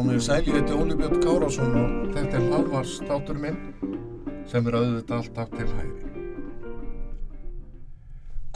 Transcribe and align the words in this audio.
Komið 0.00 0.22
sæl, 0.24 0.46
ég 0.48 0.54
heiti 0.56 0.72
Óli 0.72 0.94
Björn 0.96 1.18
Kárásson 1.20 1.74
og 1.76 2.12
þetta 2.14 2.38
er 2.38 2.44
halvars 2.48 2.92
þáttur 3.04 3.36
minn 3.36 3.56
sem 4.48 4.68
er 4.70 4.76
auðvitað 4.78 5.16
alltaf 5.18 5.50
til 5.52 5.66
hægri. 5.74 6.22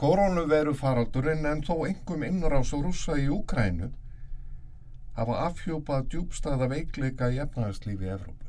Koronaviru 0.00 0.72
faraldurinn 0.78 1.44
en 1.50 1.60
þó 1.66 1.74
engum 1.90 2.24
innrás 2.24 2.70
og 2.72 2.86
rúsa 2.86 3.18
í 3.20 3.26
Úkrænu 3.34 3.90
hafa 5.18 5.36
afhjúpað 5.50 6.06
djúbstæða 6.14 6.70
veikleika 6.72 7.28
í 7.28 7.42
efnahagslífi 7.44 8.08
Evrópu. 8.14 8.48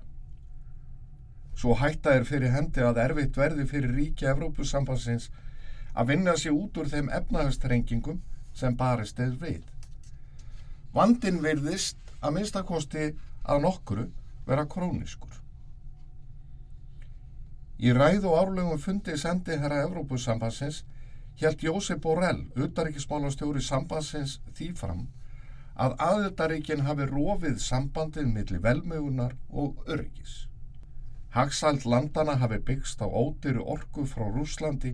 Svo 1.52 1.76
hætta 1.82 2.16
er 2.16 2.24
fyrir 2.32 2.56
hendi 2.56 2.88
að 2.94 3.02
erfitt 3.10 3.42
verði 3.44 3.68
fyrir 3.74 3.92
ríki 3.98 4.32
Evrópusambansins 4.32 5.28
að 5.92 6.14
vinna 6.14 6.40
sér 6.40 6.56
út 6.56 6.80
úr 6.80 6.88
þeim 6.96 7.12
efnahagstrengingum 7.20 8.24
sem 8.56 8.80
barist 8.80 9.20
eða 9.20 9.36
við. 9.44 9.62
Vandin 10.96 11.44
virðist 11.44 12.00
að 12.26 12.38
minnstakosti 12.38 13.10
að 13.46 13.62
nokkuru 13.66 14.06
vera 14.48 14.66
króniskur. 14.70 15.42
Í 17.78 17.92
ræð 17.94 18.26
og 18.30 18.38
árlegum 18.40 18.80
fundi 18.82 19.18
sendi 19.20 19.58
herra 19.60 19.84
Evrópusambansins 19.84 20.84
hjælt 21.40 21.64
Jósef 21.68 22.00
Borrell, 22.02 22.46
utaríkismálastjóri 22.56 23.62
sambansins 23.62 24.40
því 24.56 24.72
fram 24.80 25.06
að 25.76 25.98
aðildaríkin 26.00 26.86
hafi 26.88 27.08
rofið 27.10 27.58
sambandið 27.60 28.30
millir 28.32 28.62
velmögunar 28.64 29.36
og 29.52 29.82
öryggis. 29.92 30.46
Hagsald 31.36 31.84
landana 31.84 32.38
hafi 32.40 32.62
byggst 32.70 33.04
á 33.04 33.08
ótyru 33.12 33.66
orku 33.76 34.06
frá 34.08 34.24
Rúslandi 34.32 34.94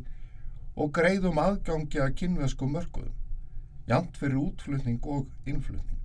og 0.76 0.90
greiðum 0.98 1.38
aðgangi 1.38 2.02
að 2.02 2.16
kynvesku 2.24 2.66
mörguðum, 2.66 3.14
jant 3.86 4.18
fyrir 4.18 4.42
útflutning 4.42 5.06
og 5.06 5.30
innflutning. 5.46 6.01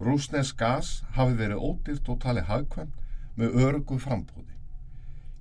Rúsnes 0.00 0.52
gas 0.52 1.02
hafi 1.16 1.36
verið 1.38 1.62
ódýrt 1.62 2.08
og 2.12 2.20
talið 2.20 2.50
hagkvæmt 2.50 2.96
með 3.36 3.56
örugu 3.64 3.96
frambúði. 4.00 4.52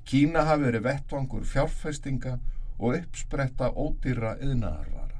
Kína 0.08 0.46
hafi 0.48 0.68
verið 0.70 0.86
vettvangur 0.86 1.44
fjárfestinga 1.50 2.38
og 2.80 3.00
uppspretta 3.00 3.72
ódýra 3.72 4.36
yðnaðarvara. 4.40 5.20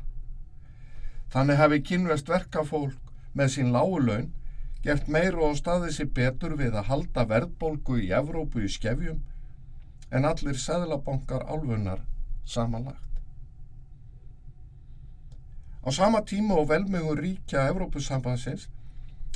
Þannig 1.34 1.60
hafi 1.60 1.82
kynvest 1.90 2.32
verkafólk 2.32 3.14
með 3.36 3.54
sín 3.56 3.74
lágulaun 3.76 4.32
gert 4.86 5.08
meiru 5.12 5.50
á 5.50 5.52
staðið 5.58 5.96
sér 5.96 6.12
betur 6.20 6.56
við 6.60 6.76
að 6.78 6.92
halda 6.92 7.26
verðbólgu 7.28 7.98
í 8.06 8.12
Evrópu 8.14 8.62
í 8.64 8.70
skefjum 8.72 9.24
en 10.16 10.28
allir 10.30 10.60
seðlabankar 10.62 11.44
álfunar 11.50 12.06
samanlagt. 12.46 13.02
Á 15.86 15.90
sama 15.92 16.22
tíma 16.26 16.56
og 16.62 16.70
velmögun 16.70 17.20
ríkja 17.20 17.68
Evrópusambansins 17.70 18.70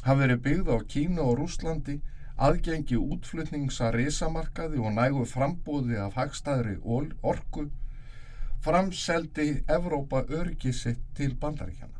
hafi 0.05 0.21
verið 0.23 0.41
byggð 0.47 0.71
á 0.73 0.77
Kína 0.93 1.27
og 1.27 1.37
Rúslandi 1.39 1.99
aðgengi 2.39 2.97
útflutningsa 2.97 3.91
risamarkaði 3.91 4.79
og 4.79 4.95
nægu 4.95 5.25
frambóði 5.27 5.99
af 5.99 6.15
hagstæðri 6.15 6.77
orku 6.87 7.65
framseldi 8.63 9.63
Evrópa 9.67 10.23
öryggi 10.27 10.73
sitt 10.73 11.03
til 11.15 11.35
bandaríkjana. 11.35 11.95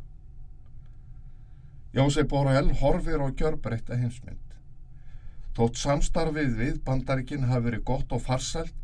Jósef 1.94 2.28
Borrell 2.30 2.72
horfir 2.82 3.20
á 3.24 3.28
gjörbreytta 3.32 3.98
hinsmynd. 3.98 4.56
Þótt 5.58 5.80
samstarfið 5.82 6.58
við 6.60 6.82
bandaríkin 6.86 7.48
hafi 7.50 7.70
verið 7.70 7.86
gott 7.88 8.12
og 8.16 8.22
farsælt 8.24 8.76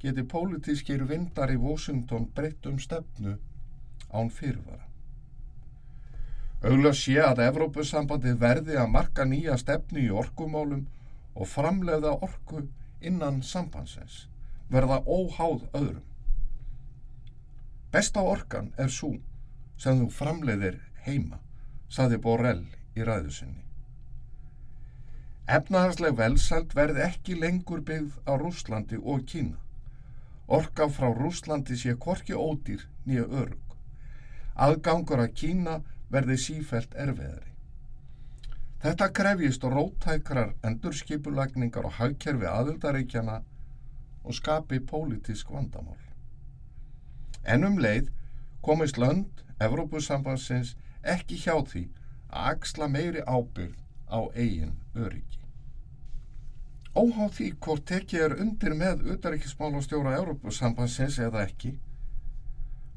geti 0.00 0.22
pólitískir 0.22 1.02
vindar 1.08 1.50
í 1.52 1.58
Washington 1.58 2.28
breytt 2.34 2.68
um 2.70 2.78
stefnu 2.78 3.38
án 4.12 4.30
fyrirvara. 4.30 4.87
Auglega 6.58 6.94
sé 6.98 7.14
að 7.22 7.44
Evrópusambandið 7.44 8.38
verði 8.40 8.78
að 8.82 8.90
marka 8.90 9.24
nýja 9.24 9.54
stefnu 9.60 10.00
í 10.02 10.10
orkumálum 10.10 10.86
og 11.38 11.46
framleiða 11.46 12.16
orku 12.18 12.64
innan 13.00 13.44
sambandsins, 13.46 14.26
verða 14.68 14.98
óháð 15.06 15.68
öðrum. 15.70 16.02
Besta 17.94 18.24
orkan 18.26 18.72
er 18.76 18.90
svo 18.90 19.14
sem 19.78 20.00
þú 20.00 20.08
framleiðir 20.12 20.80
heima, 21.06 21.38
saði 21.88 22.18
Borrell 22.24 22.64
í 22.98 23.06
ræðusinni. 23.06 23.62
Efnahagsleg 25.48 26.18
velsælt 26.18 26.74
verði 26.76 27.04
ekki 27.06 27.38
lengur 27.38 27.80
byggð 27.80 28.18
á 28.28 28.34
Rúslandi 28.36 28.98
og 28.98 29.22
Kína. 29.30 29.56
Orka 30.48 30.88
frá 30.90 31.08
Rúslandi 31.14 31.78
sé 31.78 31.94
korki 31.94 32.34
ódýr 32.34 32.82
nýja 33.06 33.24
örug. 33.30 33.62
Aðgangur 34.58 35.22
að 35.22 35.32
Kína 35.38 35.78
verði 36.12 36.36
sífælt 36.40 36.94
erfiðari. 36.96 37.52
Þetta 38.78 39.08
krefjist 39.10 39.64
róttækrar 39.66 40.52
endurskipulagningar 40.66 41.88
og 41.88 41.96
hagkerfi 41.98 42.46
aðildaríkjana 42.46 43.40
og 44.24 44.36
skapi 44.38 44.78
pólitísk 44.78 45.50
vandamál. 45.50 45.98
En 47.44 47.64
um 47.66 47.78
leið 47.78 48.12
komist 48.62 49.00
lönd 49.02 49.42
Evrópusambansins 49.58 50.76
ekki 51.02 51.40
hjá 51.42 51.56
því 51.66 51.88
að 52.30 52.50
axla 52.52 52.88
meiri 52.92 53.24
ábyrð 53.26 53.80
á 54.06 54.20
eigin 54.34 54.76
öryggi. 54.94 55.42
Óhá 56.94 57.26
því 57.34 57.48
hvort 57.62 57.86
tekið 57.90 58.24
er 58.26 58.36
undir 58.42 58.74
með 58.78 59.02
utaríkismálastjóra 59.14 60.14
Evrópusambansins 60.20 61.18
eða 61.22 61.44
ekki, 61.48 61.74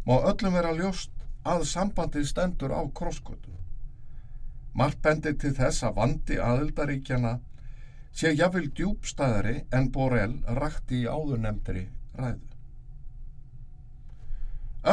má 0.06 0.16
öllum 0.20 0.58
vera 0.58 0.76
ljóst 0.78 1.21
að 1.44 1.66
sambandið 1.70 2.28
stendur 2.30 2.74
á 2.76 2.82
krosskötu. 2.94 3.54
Margt 4.78 5.02
bendir 5.04 5.36
til 5.42 5.54
þess 5.58 5.84
að 5.84 5.98
vandi 5.98 6.38
aðildaríkjana 6.40 7.34
sé 8.14 8.32
jafnvel 8.36 8.70
djúbstæðari 8.78 9.58
en 9.74 9.90
Borrell 9.92 10.38
rakti 10.60 11.02
í 11.04 11.10
áðurnemndri 11.10 11.88
ræðu. 12.20 12.48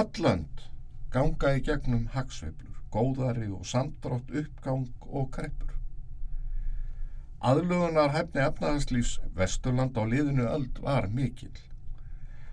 Öllönd 0.00 0.64
ganga 1.12 1.54
í 1.56 1.62
gegnum 1.64 2.08
hagsveiflur, 2.12 2.82
góðari 2.92 3.48
og 3.48 3.64
samdrátt 3.66 4.34
uppgang 4.42 4.88
og 5.08 5.30
kreppur. 5.32 5.72
Aðlugunar 7.38 8.12
hefni 8.12 8.42
efnaðarslýs 8.42 9.18
Vesturland 9.36 9.96
á 9.96 10.04
liðinu 10.04 10.48
öld 10.50 10.80
var 10.82 11.08
mikill. 11.08 11.54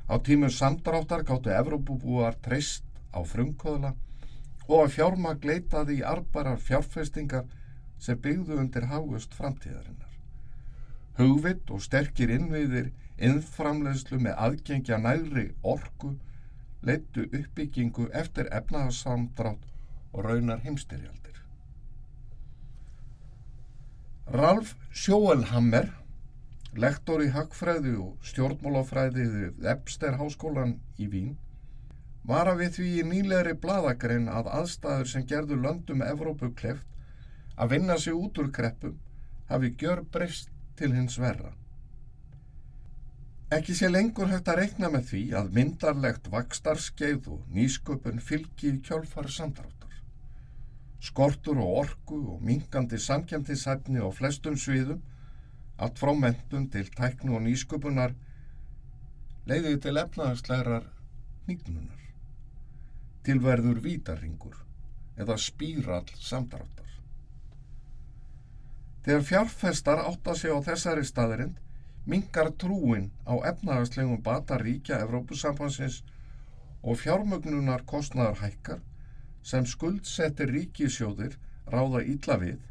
Á 0.05 0.21
tímum 0.21 0.53
samdráttar 0.53 1.25
gáttu 1.25 1.49
Evrópubúar 1.49 2.37
treyst 2.45 2.85
á 3.15 3.19
frumkvöðla 3.23 3.93
og 4.67 4.81
að 4.81 4.93
fjármagn 4.97 5.47
leitaði 5.49 5.99
í 5.99 6.05
arbarar 6.05 6.59
fjárfestingar 6.59 7.47
sem 8.01 8.19
byggðu 8.21 8.59
undir 8.59 8.87
hágust 8.91 9.33
framtíðarinnar. 9.37 10.13
Hugvitt 11.15 11.71
og 11.71 11.83
sterkir 11.85 12.33
innviðir 12.35 12.91
innframlegslu 13.15 14.19
með 14.19 14.39
aðgengja 14.47 14.99
næri 14.99 15.45
orku 15.63 16.15
leittu 16.85 17.25
uppbyggingu 17.31 18.09
eftir 18.13 18.49
efnaðarsamdrátt 18.51 19.63
og 20.11 20.25
raunar 20.25 20.59
heimstyrjaldir. 20.65 21.39
Ralf 24.35 24.73
Sjóelhammer, 24.91 25.91
lektor 26.75 27.23
í 27.23 27.29
Hagfræði 27.31 27.95
og 28.01 28.25
stjórnmálafræði 28.25 29.25
við 29.31 29.67
Epster 29.71 30.17
háskólan 30.19 30.79
í 30.97 31.07
Vín, 31.11 31.35
var 32.25 32.49
að 32.49 32.61
við 32.63 32.71
því 32.77 32.91
í 32.99 33.07
nýlegri 33.11 33.53
bladagrein 33.61 34.29
að 34.31 34.49
aðstæður 34.59 35.09
sem 35.11 35.25
gerðu 35.29 35.59
löndum 35.61 36.01
Evrópu 36.05 36.49
kleft 36.57 36.87
að 37.55 37.75
vinna 37.75 37.97
sig 38.01 38.17
út 38.17 38.39
úr 38.41 38.49
kreppum 38.55 38.97
hafi 39.49 39.71
gjör 39.79 40.01
breyst 40.11 40.49
til 40.75 40.91
hins 40.95 41.19
verra. 41.21 41.53
Ekki 43.55 43.75
sé 43.77 43.91
lengur 43.91 44.31
hægt 44.31 44.49
að 44.49 44.59
reikna 44.63 44.89
með 44.89 45.09
því 45.11 45.21
að 45.39 45.51
myndarlegt 45.53 46.29
vakstarskeið 46.33 47.27
og 47.35 47.43
nýsköpun 47.53 48.23
fylgi 48.29 48.71
í 48.71 48.79
kjálfar 48.87 49.29
samdráttar. 49.31 49.99
Skortur 50.99 51.61
og 51.61 51.75
orku 51.83 52.17
og 52.33 52.41
mingandi 52.41 52.97
samkjæmtishæfni 52.99 54.01
á 54.01 54.09
flestum 54.09 54.57
sviðum, 54.57 55.03
allt 55.77 56.01
frá 56.01 56.11
mentun 56.17 56.65
til 56.73 56.89
tæknu 56.97 57.37
og 57.37 57.45
nýsköpunar, 57.45 58.17
leiði 59.45 59.77
til 59.85 60.01
efnaðarslegar 60.01 60.89
nýgnunar. 61.45 62.04
Tilverður 63.25 63.79
vítarringur 63.81 64.57
eða 65.17 65.37
spírall 65.41 66.09
samdráttar. 66.21 66.89
Þegar 69.05 69.23
fjárfestar 69.29 70.01
átta 70.01 70.35
sig 70.37 70.53
á 70.53 70.59
þessari 70.65 71.05
staðirind, 71.05 71.57
mingar 72.05 72.51
trúin 72.61 73.09
á 73.25 73.33
efnahagslegum 73.49 74.21
bata 74.21 74.59
ríkja 74.61 74.99
Evrópusambansins 75.05 76.03
og 76.85 76.99
fjármögnunar 77.01 77.81
kostnaðar 77.89 78.43
hækkar 78.43 78.83
sem 79.45 79.65
skuldsetti 79.65 80.45
ríkisjóðir 80.51 81.39
ráða 81.65 82.03
ítla 82.05 82.37
við. 82.41 82.61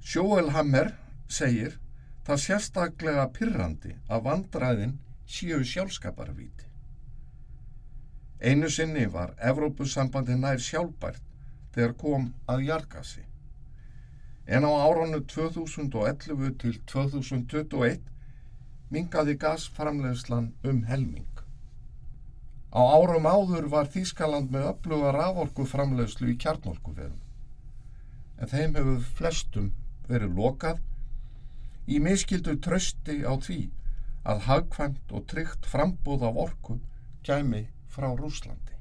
Sjóel 0.00 0.48
Hammer 0.56 0.94
segir 1.28 1.76
það 2.24 2.42
sérstaklega 2.46 3.28
pyrrandi 3.36 3.94
að 4.08 4.26
vandræðin 4.30 4.98
séu 5.28 5.60
sjálfskaparvíti. 5.64 6.69
Einu 8.40 8.70
sinni 8.72 9.04
var 9.12 9.34
Evrópusambandi 9.50 10.36
nær 10.40 10.62
sjálfbært 10.64 11.20
þegar 11.74 11.96
kom 12.02 12.30
að 12.48 12.62
jargasi. 12.68 13.24
en 14.46 14.64
á 14.66 14.72
áranu 14.82 15.20
2011 15.30 16.54
til 16.58 16.78
2021 16.92 18.00
mingaði 18.90 19.36
gasframlegslan 19.38 20.48
um 20.64 20.82
helming. 20.88 21.28
Á 22.74 22.80
árum 22.80 23.28
áður 23.30 23.68
var 23.70 23.90
Þískaland 23.94 24.50
með 24.50 24.66
öfluga 24.72 25.12
raforku 25.14 25.66
framlegslu 25.72 26.32
í 26.32 26.36
kjarnorkuverum, 26.42 27.20
en 28.38 28.50
þeim 28.54 28.74
hefur 28.80 29.06
flestum 29.20 29.72
verið 30.08 30.34
lokað 30.40 30.80
í 31.86 32.00
miskildu 32.02 32.56
trösti 32.66 33.20
á 33.22 33.34
því 33.36 33.60
að 34.24 34.46
hagkvæmt 34.48 35.14
og 35.14 35.28
tryggt 35.30 35.68
frambúð 35.70 36.26
af 36.26 36.42
orku 36.46 36.80
kæmi 37.26 37.68
frá 37.90 38.08
Rúslandi. 38.14 38.76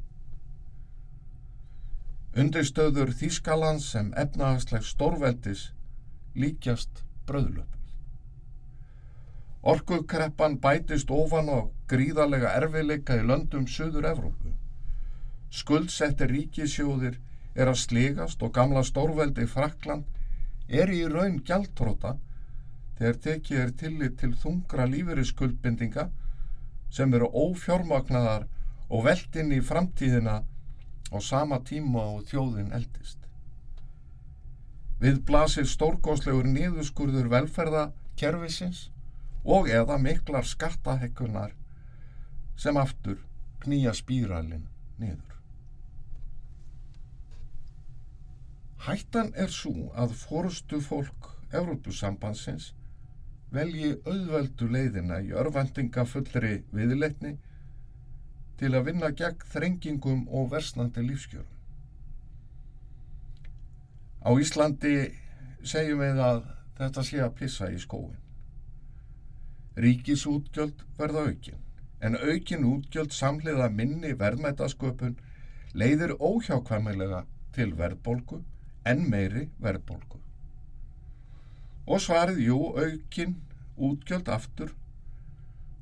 Undirstöður 2.40 3.12
Þískaland 3.18 3.82
sem 3.82 4.14
efnahagsleg 4.24 4.86
stórveldis 4.86 5.72
líkjast 6.38 7.04
bröðlöpum. 7.28 7.80
Orkukreppan 9.62 10.60
bætist 10.64 11.10
ofan 11.12 11.50
á 11.52 11.60
gríðarlega 11.92 12.54
erfileika 12.62 13.18
í 13.20 13.26
löndum 13.26 13.66
Suður 13.68 14.08
Evrópu. 14.14 14.54
Skuldsetti 15.50 16.30
ríkisjóðir 16.30 17.18
er 17.56 17.72
að 17.72 17.82
sligast 17.82 18.46
og 18.46 18.54
gamla 18.56 18.86
stórveldi 18.88 19.48
Frakland 19.50 20.06
er 20.70 20.94
í 20.94 21.02
raun 21.10 21.42
gjaldtróta 21.44 22.14
þegar 23.00 23.20
tekið 23.26 23.62
er 23.64 23.76
tillit 23.82 24.18
til 24.22 24.32
þungra 24.38 24.86
lífeyrisskuldbindinga 24.94 26.08
sem 26.94 27.14
eru 27.18 27.28
ófjármagnaðar 27.34 28.46
og 28.90 29.06
veldinn 29.06 29.54
í 29.54 29.62
framtíðina 29.66 30.42
á 31.10 31.18
sama 31.22 31.60
tíma 31.66 32.04
og 32.16 32.26
þjóðin 32.30 32.74
eldist. 32.76 33.18
Við 35.00 35.22
blasir 35.30 35.68
stórgóðslegur 35.70 36.50
niðurskurður 36.50 37.30
velferðakerfisins 37.32 38.90
og 39.46 39.70
eða 39.72 39.98
miklar 40.02 40.46
skattahekkunar 40.46 41.54
sem 42.60 42.78
aftur 42.78 43.22
knýja 43.64 43.94
spíralinn 43.96 44.68
niður. 45.00 45.36
Hættan 48.84 49.32
er 49.36 49.52
svo 49.52 49.90
að 50.00 50.16
fórustu 50.16 50.80
fólk 50.84 51.32
Evrópusambansins 51.52 52.74
velji 53.52 53.96
auðveldu 54.06 54.68
leiðina 54.70 55.20
í 55.26 55.32
örvendinga 55.36 56.06
fullri 56.08 56.60
viðleitni 56.76 57.38
til 58.60 58.74
að 58.76 58.90
vinna 58.90 59.10
gegn 59.16 59.48
þrengingum 59.54 60.26
og 60.36 60.52
versnandi 60.52 61.04
lífskjörum. 61.06 61.56
Á 64.20 64.30
Íslandi 64.36 64.96
segjum 65.64 66.04
við 66.04 66.20
að 66.24 66.42
þetta 66.80 67.04
sé 67.08 67.22
að 67.24 67.36
pissa 67.40 67.70
í 67.72 67.80
skóin. 67.80 68.20
Ríkisútgjöld 69.80 70.84
verða 71.00 71.24
aukin, 71.30 71.60
en 72.04 72.20
aukin 72.20 72.68
útgjöld 72.68 73.16
samhliða 73.16 73.70
minni 73.72 74.12
verðmætasköpun 74.20 75.16
leiðir 75.74 76.18
óhjákvæmilega 76.20 77.24
til 77.56 77.72
verðbólgu 77.80 78.42
en 78.92 79.06
meiri 79.12 79.48
verðbólgu. 79.64 80.20
Og 81.88 82.04
svarið, 82.04 82.44
jú, 82.50 82.60
aukin 82.76 83.38
útgjöld 83.78 84.28
aftur 84.30 84.76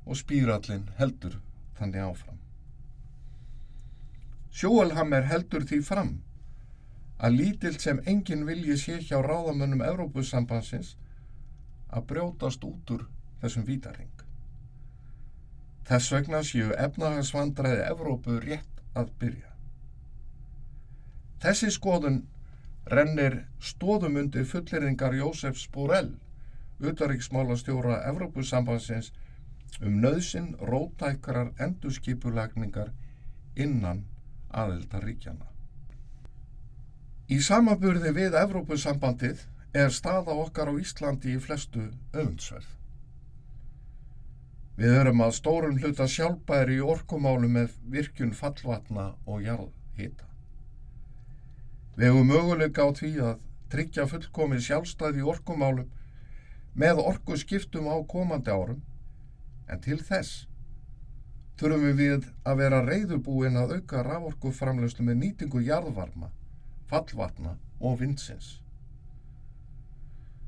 og 0.05 0.19
spýrallin 0.21 0.91
heldur 1.01 1.41
þannig 1.79 2.05
áfram. 2.05 2.46
Sjóelhammer 4.51 5.27
heldur 5.29 5.65
því 5.67 5.81
fram 5.85 6.13
að 7.17 7.37
lítill 7.39 7.77
sem 7.81 7.99
enginn 8.05 8.45
vilji 8.45 8.77
sé 8.77 8.99
hjá 9.01 9.17
ráðamönnum 9.25 9.83
Evrópusambansins 9.85 10.95
að 11.89 12.07
brjótast 12.11 12.63
út 12.67 12.93
úr 12.93 13.05
þessum 13.41 13.65
vítaring. 13.65 14.13
Þess 15.87 16.11
vegna 16.13 16.41
séu 16.43 16.73
efnahagsvandræði 16.75 17.85
Evrópu 17.87 18.39
rétt 18.43 18.81
að 18.97 19.11
byrja. 19.21 19.53
Þessi 21.41 21.69
skoðun 21.71 22.23
rennir 22.91 23.45
stóðum 23.61 24.17
undir 24.21 24.45
fulleringar 24.49 25.15
Jósefs 25.15 25.67
Borrell, 25.71 26.11
utaríksmála 26.81 27.57
stjóra 27.57 28.01
Evrópusambansins 28.09 29.11
um 29.81 29.99
nöðsin 30.01 30.53
rótækrar 30.59 31.53
endurskipulagningar 31.61 32.91
innan 33.55 34.05
aðeldaríkjana. 34.51 35.47
Í 37.27 37.37
samaburði 37.43 38.13
við 38.15 38.37
Evrópusambandið 38.39 39.43
er 39.75 39.91
staða 39.91 40.35
okkar 40.45 40.71
á 40.71 40.73
Íslandi 40.79 41.35
í 41.35 41.41
flestu 41.43 41.89
öfundsverð. 42.13 42.69
Við 44.77 44.93
erum 44.93 45.23
að 45.25 45.35
stórum 45.39 45.79
hluta 45.81 46.05
sjálfbæri 46.07 46.77
í 46.77 46.85
orkumálu 46.85 47.49
með 47.49 47.73
virkjun 47.91 48.33
fallvatna 48.37 49.09
og 49.25 49.41
jarðhita. 49.43 50.27
Við 51.97 52.11
hefum 52.11 52.29
möguleika 52.29 52.85
á 52.85 52.89
því 52.93 53.11
að 53.25 53.39
tryggja 53.73 54.05
fullkomi 54.07 54.59
sjálfstæði 54.61 55.23
í 55.23 55.29
orkumálum 55.33 55.89
með 56.77 57.01
orku 57.01 57.35
skiptum 57.41 57.89
á 57.89 57.97
komandi 58.05 58.53
árum 58.53 58.83
en 59.67 59.81
til 59.81 59.97
þess 59.97 60.45
þurfum 61.57 61.97
við 61.97 62.27
að 62.45 62.59
vera 62.61 62.83
reyðubúin 62.85 63.57
að 63.57 63.77
auka 63.77 64.03
rávorku 64.05 64.51
framlegslu 64.53 65.05
með 65.07 65.19
nýtingu 65.23 65.63
jarðvarma, 65.65 66.29
fallvatna 66.89 67.55
og 67.79 67.99
vindsins. 68.01 68.57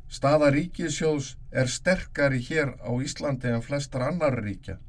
Staða 0.10 0.50
ríkisjóðs 0.54 1.36
er 1.52 1.70
sterkari 1.70 2.40
hér 2.42 2.76
á 2.82 2.92
Íslandi 2.98 3.52
en 3.54 3.66
flestar 3.66 4.08
annar 4.08 4.40
ríkja 4.42 4.80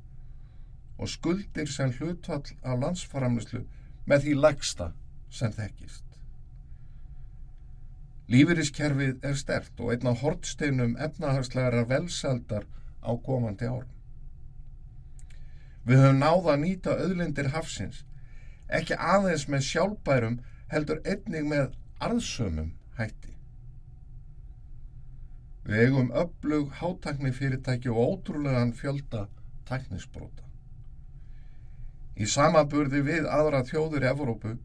og 1.00 1.08
skuldir 1.08 1.69
sem 1.72 1.93
hlutfall 1.96 2.55
af 2.62 2.81
landsframlislu 2.81 3.64
með 4.08 4.24
því 4.24 4.36
legsta 4.44 4.91
sem 5.32 5.53
þekkist. 5.56 6.05
Lífeyriskerfið 8.31 9.24
er 9.27 9.39
stert 9.39 9.81
og 9.81 9.93
einna 9.94 10.12
hortsteinum 10.20 10.93
efnahagslegar 11.06 11.89
velsaldar 11.91 12.69
á 13.03 13.10
komandi 13.27 13.67
árum. 13.67 14.00
Við 15.87 16.03
höfum 16.05 16.20
náða 16.20 16.55
að 16.55 16.63
nýta 16.65 16.96
auðlindir 16.96 17.51
hafsins, 17.55 18.05
ekki 18.69 18.99
aðeins 18.99 19.46
með 19.49 19.67
sjálfbærum 19.69 20.39
heldur 20.70 21.01
einnig 21.05 21.46
með 21.49 21.72
arðsömum 22.05 22.75
hætti. 22.99 23.34
Við 25.65 25.87
eigum 25.87 26.13
öflug 26.17 26.70
hátækni 26.81 27.32
fyrirtæki 27.37 27.91
og 27.93 28.15
ótrúlegan 28.15 28.72
fjölda 28.77 29.27
tæknisbróta. 29.69 30.46
Í 32.20 32.27
samaburði 32.29 33.01
við 33.06 33.29
aðra 33.31 33.63
þjóður 33.69 34.06
Evrópu 34.10 34.56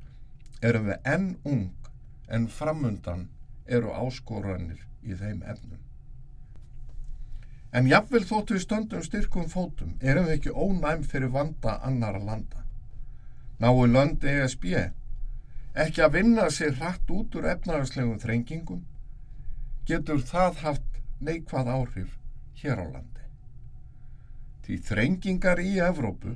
erum 0.65 0.89
við 0.89 1.09
enn 1.13 1.27
ung 1.47 1.91
en 2.27 2.47
framundan 2.51 3.27
eru 3.65 3.93
áskoranir 3.95 4.81
í 5.03 5.15
þeim 5.15 5.43
efnum. 5.45 5.81
En 7.75 7.89
jafnvel 7.91 8.23
þóttu 8.23 8.55
við 8.55 8.63
stöndum 8.63 9.03
styrkum 9.03 9.49
fótum 9.51 9.95
erum 9.99 10.29
við 10.29 10.37
ekki 10.37 10.53
ónæm 10.55 11.01
fyrir 11.03 11.31
vanda 11.33 11.75
annara 11.83 12.21
landa. 12.23 12.63
Náu 13.59 13.83
lönd 13.87 14.23
ESB 14.23 14.63
ekki 15.75 16.03
að 16.05 16.13
vinna 16.15 16.47
sér 16.55 16.77
hratt 16.79 17.11
út 17.11 17.35
úr 17.35 17.49
efnaðarslegum 17.51 18.19
þrengingum 18.23 18.85
getur 19.89 20.23
það 20.23 20.61
haft 20.63 21.01
neikvað 21.19 21.71
áhrif 21.75 22.15
hér 22.61 22.79
á 22.79 22.85
landi. 22.87 23.27
Því 24.63 24.79
þrengingar 24.87 25.59
í 25.59 25.75
Evrópu 25.83 26.35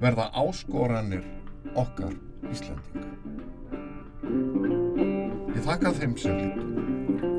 verða 0.00 0.30
áskoranir 0.40 1.24
okkar 1.76 2.16
Íslandinga. 2.48 3.06
Ég 5.52 5.64
þakka 5.68 5.96
þeim 6.00 6.16
sem 6.16 6.40
lítum. 6.40 7.37